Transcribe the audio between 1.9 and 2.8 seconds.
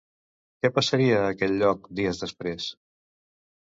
dies després?